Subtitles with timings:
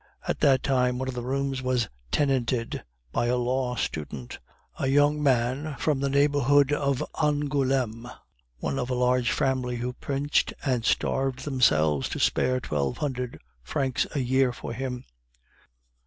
[0.27, 4.39] At that time one of the rooms was tenanted by a law student,
[4.79, 8.09] a young man from the neighborhood of Angouleme,
[8.57, 14.07] one of a large family who pinched and starved themselves to spare twelve hundred francs
[14.15, 15.05] a year for him.